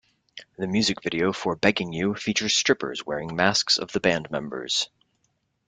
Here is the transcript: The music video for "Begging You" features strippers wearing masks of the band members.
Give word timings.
The 0.57 0.65
music 0.65 1.03
video 1.03 1.31
for 1.31 1.55
"Begging 1.55 1.93
You" 1.93 2.15
features 2.15 2.55
strippers 2.55 3.05
wearing 3.05 3.35
masks 3.35 3.77
of 3.77 3.91
the 3.91 3.99
band 3.99 4.31
members. 4.31 4.89